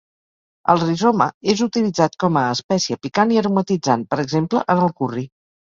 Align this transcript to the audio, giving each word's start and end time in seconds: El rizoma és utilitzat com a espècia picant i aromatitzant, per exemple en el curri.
El 0.73 0.79
rizoma 0.83 1.27
és 1.53 1.61
utilitzat 1.67 2.17
com 2.25 2.41
a 2.43 2.47
espècia 2.55 3.01
picant 3.05 3.35
i 3.37 3.41
aromatitzant, 3.45 4.09
per 4.15 4.23
exemple 4.27 4.69
en 4.77 4.85
el 4.89 4.95
curri. 5.03 5.31